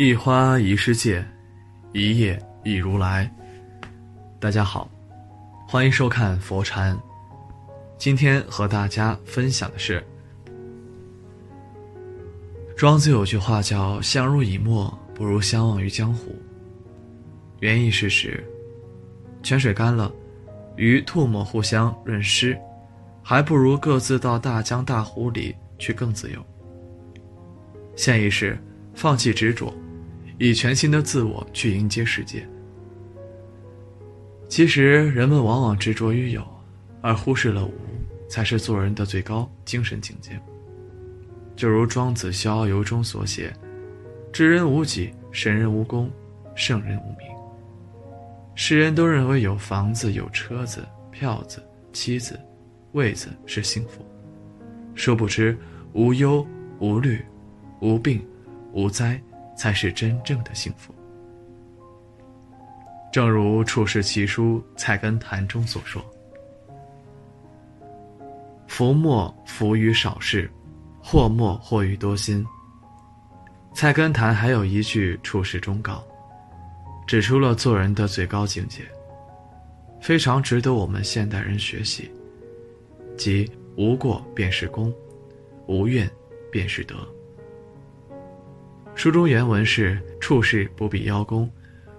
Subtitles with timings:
[0.00, 1.26] 一花一世界，
[1.92, 3.28] 一叶一如来。
[4.38, 4.88] 大家好，
[5.66, 6.96] 欢迎收看佛禅。
[7.98, 10.00] 今天和大家分享的是，
[12.76, 16.32] 庄子有句话叫“相濡以沫，不如相忘于江湖”。
[17.58, 18.48] 原意是指，
[19.42, 20.12] 泉水干了，
[20.76, 22.56] 与唾沫互相润湿，
[23.20, 26.40] 还不如各自到大江大湖里去更自由。
[27.96, 28.56] 现意是
[28.94, 29.74] 放弃执着。
[30.38, 32.46] 以全新的自我去迎接世界。
[34.48, 36.46] 其实，人们往往执着于有，
[37.02, 37.74] 而忽视了无，
[38.28, 40.40] 才是做人的最高精神境界。
[41.56, 43.52] 就如庄子《逍遥游》中所写
[44.32, 46.08] ：“知人无己，神人无功，
[46.54, 47.28] 圣人无名。”
[48.54, 52.38] 世人都认为有房子、有车子、票子、妻子、
[52.92, 54.04] 位子是幸福，
[54.94, 55.56] 殊不知
[55.92, 56.46] 无忧
[56.78, 57.20] 无虑、
[57.80, 58.24] 无病
[58.72, 59.20] 无灾。
[59.58, 60.94] 才是真正的幸福。
[63.12, 66.00] 正如《处世奇书·菜根谭》中所说
[68.68, 70.48] ：“福莫福于少事，
[71.02, 72.46] 祸莫祸于多心。”
[73.76, 76.04] 《菜根谭》还有一句处世忠告，
[77.06, 78.82] 指出了做人的最高境界，
[80.00, 82.10] 非常值得我们现代人学习，
[83.16, 84.92] 即无过便是功，
[85.66, 86.08] 无怨
[86.52, 86.96] 便是德。
[88.98, 91.48] 书中原文是：“处事不必邀功，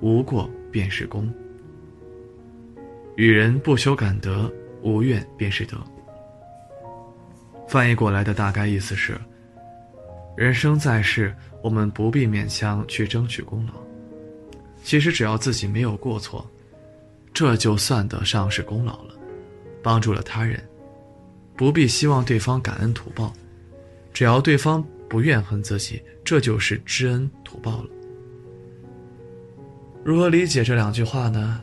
[0.00, 1.32] 无过便是功。
[3.14, 4.52] 与人不求感得，
[4.82, 5.76] 无怨便是德。”
[7.68, 9.16] 翻译过来的大概意思是：
[10.36, 13.74] 人生在世，我们不必勉强去争取功劳。
[14.82, 16.44] 其实只要自己没有过错，
[17.32, 19.14] 这就算得上是功劳了，
[19.80, 20.60] 帮助了他人，
[21.56, 23.32] 不必希望对方感恩图报，
[24.12, 24.84] 只要对方。
[25.10, 27.90] 不怨恨自己，这就是知恩图报了。
[30.04, 31.60] 如何理解这两句话呢？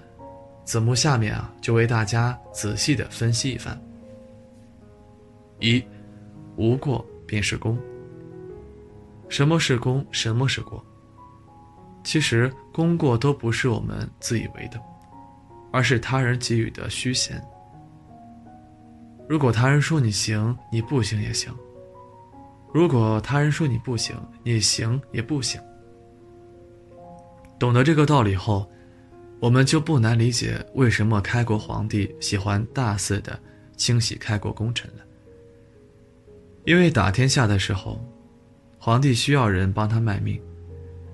[0.65, 3.81] 子木下面啊，就为大家仔细的分析一番。
[5.59, 5.81] 一，
[6.57, 7.79] 无过便是功。
[9.29, 10.05] 什么是功？
[10.11, 10.85] 什么是过？
[12.03, 14.79] 其实功过都不是我们自以为的，
[15.71, 17.41] 而是他人给予的虚衔。
[19.27, 21.53] 如果他人说你行，你不行也行。
[22.73, 25.59] 如果他人说你不行，你行也不行。
[27.57, 28.69] 懂得这个道理后，
[29.39, 33.39] 我们就不难理解为什么开国皇帝喜欢大肆的
[33.75, 35.03] 清洗开国功臣了。
[36.65, 37.99] 因为打天下的时候，
[38.77, 40.39] 皇帝需要人帮他卖命，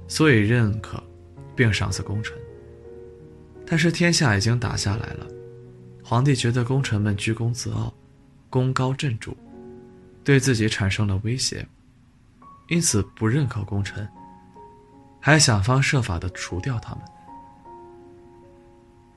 [0.08, 1.02] 所以认可
[1.56, 2.36] 并赏赐功臣。
[3.66, 5.28] 但是天下已经打下来了，
[6.03, 7.94] 皇帝觉得功臣们居功自傲，
[8.50, 9.38] 功高震主。
[10.23, 11.66] 对自己产生了威胁，
[12.69, 14.07] 因此不认可功臣，
[15.19, 17.03] 还想方设法的除掉他们。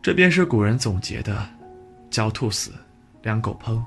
[0.03, 1.49] 这便是古人总结的：
[2.11, 2.73] 狡兔死，
[3.23, 3.83] 良狗烹；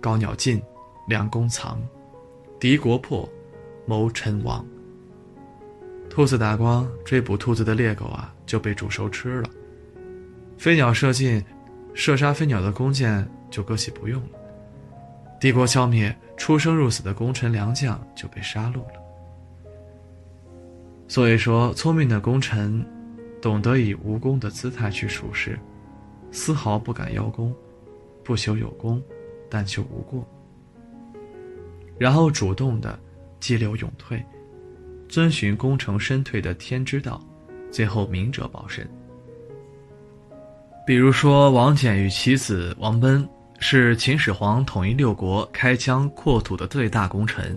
[0.00, 0.60] 高鸟尽，
[1.06, 1.76] 良弓藏；
[2.58, 3.28] 敌国破，
[3.86, 4.64] 谋臣亡。
[6.08, 9.48] 兔子打光，追捕兔子的猎狗啊就被煮熟吃了；
[10.58, 11.44] 飞鸟射尽，
[11.94, 14.39] 射杀飞鸟的弓箭就搁弃不用了。
[15.40, 19.00] 帝国消灭，出生入死的功臣良将就被杀戮了。
[21.08, 22.84] 所以说，聪明的功臣，
[23.40, 25.58] 懂得以无功的姿态去处事，
[26.30, 27.54] 丝毫不敢邀功，
[28.22, 29.02] 不求有功，
[29.48, 30.22] 但求无过。
[31.98, 32.98] 然后主动的
[33.40, 34.22] 激流勇退，
[35.08, 37.18] 遵循功成身退的天之道，
[37.70, 38.86] 最后明哲保身。
[40.86, 43.26] 比如说，王翦与其子王贲。
[43.62, 47.56] 是秦始皇统一六国、开疆扩土的最大功臣。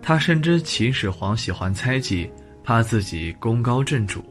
[0.00, 2.28] 他深知秦始皇喜欢猜忌，
[2.64, 4.24] 怕自己功高震主，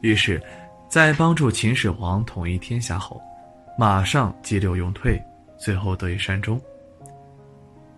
[0.00, 0.40] 于是，
[0.88, 3.20] 在帮助秦始皇统一天下后，
[3.76, 5.20] 马上急流勇退，
[5.58, 6.58] 最后得以善终。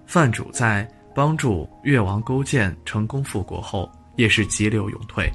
[0.06, 5.30] 范主在帮助越王勾践成功复国后，也是急流勇退，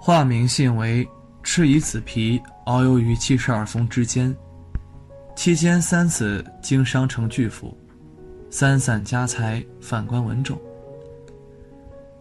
[0.00, 1.08] 化名姓为
[1.44, 4.36] 赤夷子皮，遨游于七十二峰之间。
[5.34, 7.76] 期间三次经商成巨富，
[8.50, 10.58] 三散家财，反观文种。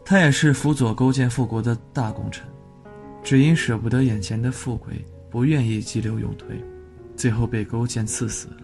[0.03, 2.45] 他也是辅佐勾践复国的大功臣，
[3.23, 4.93] 只因舍不得眼前的富贵，
[5.29, 6.61] 不愿意急流勇退，
[7.15, 8.57] 最后被勾践赐死了。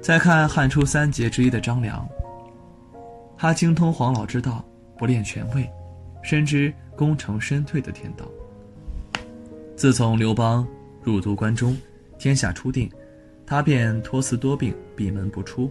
[0.00, 2.08] 再看汉初三杰之一的张良，
[3.36, 4.64] 他精通黄老之道，
[4.96, 5.68] 不恋权位，
[6.22, 8.24] 深知功成身退的天道。
[9.76, 10.66] 自从刘邦
[11.02, 11.76] 入都关中。
[12.18, 12.90] 天下初定，
[13.44, 15.70] 他便托辞多病，闭门不出，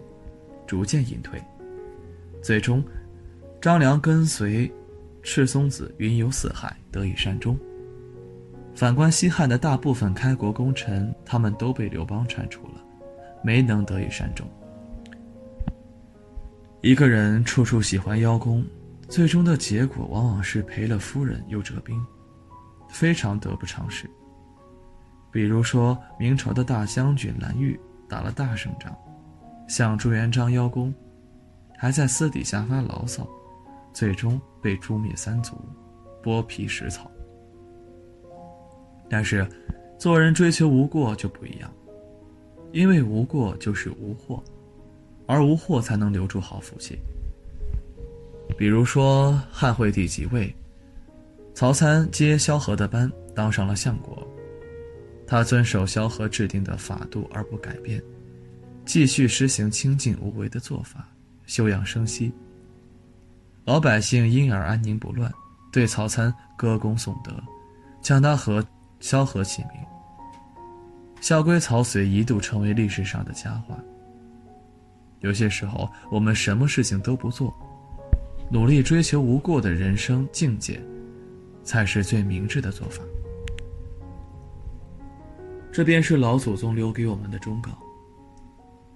[0.66, 1.42] 逐渐隐退。
[2.42, 2.82] 最终，
[3.60, 4.72] 张良跟随
[5.22, 7.58] 赤松子云游四海，得以善终。
[8.74, 12.84] 反观西汉的大部分开国功臣，他们都被刘邦铲除了，
[13.42, 14.46] 没能得以善终。
[16.82, 18.64] 一个人处处喜欢邀功，
[19.08, 22.00] 最终的结果往往是赔了夫人又折兵，
[22.88, 24.08] 非常得不偿失。
[25.36, 27.78] 比如说，明朝的大将军蓝玉
[28.08, 28.96] 打了大胜仗，
[29.68, 30.94] 向朱元璋邀功，
[31.76, 33.28] 还在私底下发牢骚，
[33.92, 35.54] 最终被诛灭三族，
[36.22, 37.10] 剥皮食草。
[39.10, 39.46] 但是，
[39.98, 41.70] 做人追求无过就不一样，
[42.72, 44.42] 因为无过就是无祸。
[45.26, 46.98] 而无祸才能留住好福气。
[48.56, 50.50] 比如说汉惠帝即位，
[51.52, 54.26] 曹参接萧何的班，当上了相国。
[55.26, 58.02] 他遵守萧何制定的法度而不改变，
[58.84, 61.08] 继续施行清静无为的做法，
[61.46, 62.32] 休养生息。
[63.64, 65.32] 老百姓因而安宁不乱，
[65.72, 67.32] 对曹参歌功颂德，
[68.00, 68.64] 将他和
[69.00, 69.72] 萧何齐名。
[71.20, 73.76] 孝归曹随一度成为历史上的佳话。
[75.20, 77.52] 有些时候，我们什么事情都不做，
[78.48, 80.80] 努力追求无过的人生境界，
[81.64, 83.02] 才是最明智的做法。
[85.76, 87.70] 这便是老祖宗留给我们的忠告：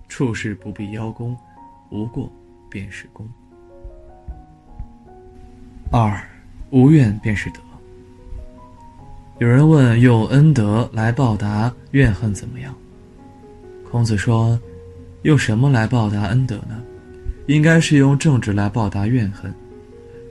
[0.09, 1.37] 处事不必邀功，
[1.91, 2.33] 无过
[2.71, 3.29] 便是功。
[5.93, 6.19] 二，
[6.71, 7.61] 无怨便是德。
[9.41, 12.75] 有人问：用恩德来报答怨恨怎么样？
[13.91, 14.59] 孔子说。
[15.21, 16.83] 用什么来报答恩德呢？
[17.47, 19.55] 应该是用政治来报答怨恨，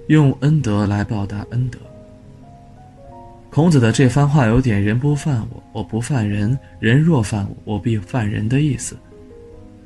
[0.08, 1.78] 用恩德来报答恩德。
[3.50, 8.96] 孔子的这番话有点“人不犯我，我不犯人；人若犯我，我必犯人”的意思，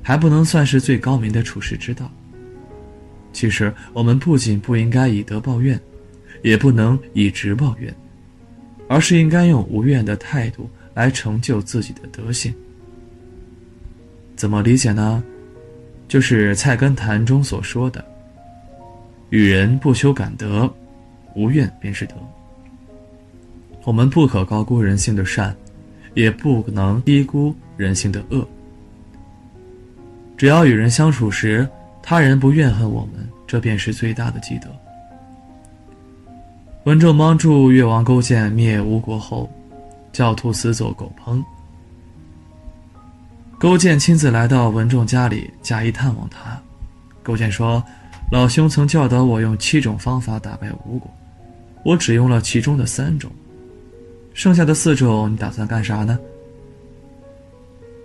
[0.01, 2.11] 还不能算是最高明的处世之道。
[3.31, 5.79] 其实，我们不仅不应该以德报怨，
[6.43, 7.93] 也不能以直报怨，
[8.89, 12.53] 而是应该用无怨的态度来成就自己的德行。
[14.35, 15.23] 怎么理解呢？
[16.09, 18.03] 就是《菜根谭》中所说的
[19.31, 20.71] ：“与人不修感德，
[21.33, 22.15] 无怨便是德。”
[23.83, 25.55] 我们不可高估人性的善，
[26.13, 28.47] 也不能低估人性的恶。
[30.37, 31.67] 只要与人相处时，
[32.01, 34.67] 他人不怨恨我们，这便是最大的积德。
[36.85, 39.49] 文仲帮助越王勾践灭吴国后，
[40.11, 41.41] 教徒死走狗烹。
[43.57, 46.59] 勾践亲自来到文仲家里，假意探望他。
[47.21, 47.81] 勾践说
[48.29, 51.09] ：“老兄曾教导我用七种方法打败吴国，
[51.85, 53.31] 我只用了其中的三种，
[54.33, 56.19] 剩下的四种你打算干啥呢？”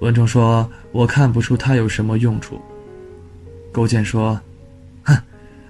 [0.01, 2.61] 文仲说：“我看不出他有什么用处。”
[3.73, 4.41] 勾践说
[5.03, 5.17] ：“哼，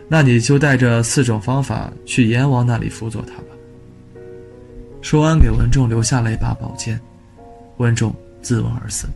[0.07, 3.45] 那你就带着四种方法去阎王那里辅佐他吧。”
[5.01, 7.01] 说完，给文仲留下了一把宝剑，
[7.79, 9.07] 文仲自刎而死。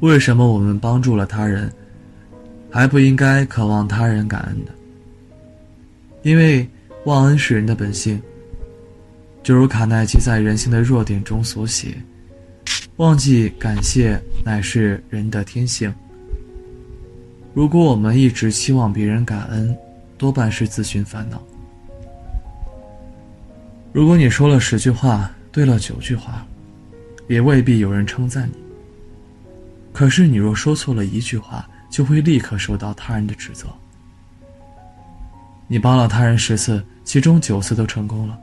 [0.00, 1.72] 为什么我们帮助了他人，
[2.70, 4.72] 还不应该渴望他人感恩呢？
[6.22, 6.68] 因为
[7.04, 8.22] 忘恩是人的本性。
[9.42, 11.96] 就如卡耐基在《人性的弱点》中所写
[12.96, 15.92] ：“忘记感谢乃是人的天性。”
[17.52, 19.76] 如果我们一直期望别人感恩，
[20.16, 21.42] 多半是自寻烦恼。
[23.92, 26.46] 如果你说了十句话，对了九句话，
[27.28, 28.54] 也未必有人称赞你。
[29.92, 33.66] 可是，你若说错了一句话，就会立刻受到他人的指责。
[35.66, 38.38] 你帮了他人十次，其中九次都成功了，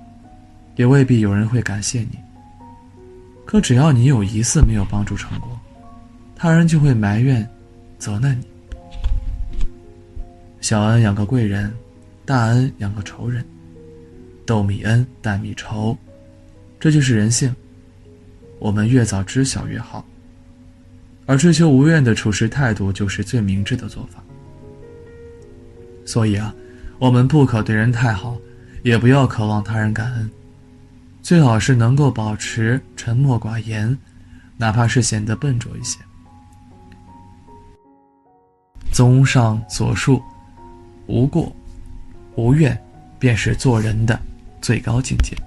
[0.80, 2.18] 也未必有人会感谢你。
[3.46, 5.50] 可只要你有一次没有帮助成功，
[6.38, 7.46] 他人就会埋怨、
[7.98, 8.46] 责难你。
[10.62, 11.70] 小恩养个贵人，
[12.24, 13.46] 大恩养个仇人，
[14.46, 15.98] 斗米恩，担米仇，
[16.80, 17.54] 这就是人性。
[18.58, 20.06] 我们越早知晓越好。
[21.26, 24.24] 而追求无怨的处事态度，就是最明智的做法。
[26.06, 26.56] 所以啊，
[27.00, 28.38] 我们不可对人太好，
[28.82, 30.32] 也不要渴望他人感恩，
[31.30, 33.96] 最好是能够保持沉默寡言，
[34.58, 36.00] 哪怕是显得笨拙一些。
[38.92, 40.20] 综上所述，
[41.06, 41.56] 无过、
[42.36, 42.76] 无怨，
[43.20, 44.20] 便是做人的
[44.60, 45.38] 最高境界。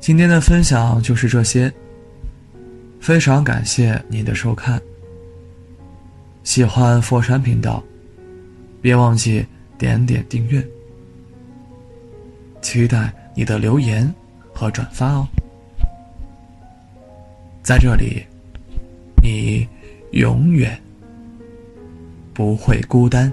[0.00, 1.72] 今天的分享就是这些。
[2.98, 4.82] 非常感谢您的收看。
[6.42, 7.80] 喜欢佛山频道，
[8.82, 9.46] 别忘记
[9.78, 10.60] 点点订阅。
[12.66, 14.12] 期待你的留言
[14.52, 15.24] 和转发哦。
[17.62, 18.26] 在这里，
[19.22, 19.68] 你
[20.10, 20.76] 永远
[22.34, 23.32] 不会孤单。